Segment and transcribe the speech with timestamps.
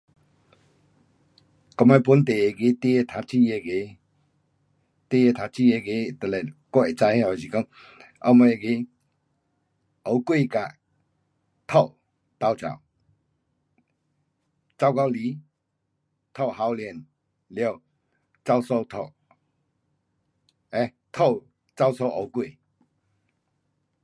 [1.77, 3.87] 我们本地那个孩儿读书那个，
[5.11, 7.67] 孩儿读书那个就是我会知晓的是讲，
[8.21, 8.57] 我们那
[10.01, 10.59] 个乌龟跟
[11.67, 11.99] 兔
[12.39, 12.81] 斗跑。
[14.79, 15.19] 跑到来，
[16.33, 17.05] 兔浩恋，
[17.49, 17.79] 了
[18.43, 19.13] 跑输兔，
[20.71, 22.57] 诶，兔跑输乌龟。